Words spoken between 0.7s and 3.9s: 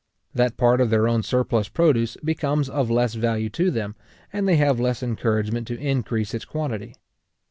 of their own surplus produce becomes of less value to